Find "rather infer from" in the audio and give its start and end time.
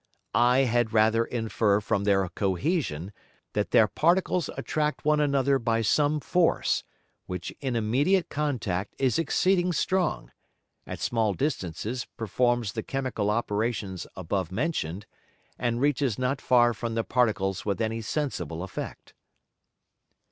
0.93-2.05